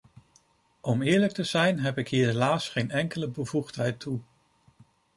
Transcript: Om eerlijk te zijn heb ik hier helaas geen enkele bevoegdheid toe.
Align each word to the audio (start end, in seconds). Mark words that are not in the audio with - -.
Om 0.81 1.01
eerlijk 1.01 1.31
te 1.31 1.43
zijn 1.43 1.79
heb 1.79 1.97
ik 1.97 2.07
hier 2.07 2.25
helaas 2.27 2.69
geen 2.69 2.91
enkele 2.91 3.27
bevoegdheid 3.27 3.99
toe. 3.99 4.19